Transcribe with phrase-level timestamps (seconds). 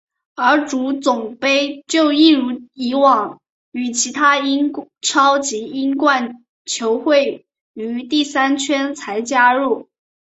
[0.33, 3.39] 而足总杯就一如已往
[3.71, 9.89] 与其他英超及英冠球会于第三圈才加入。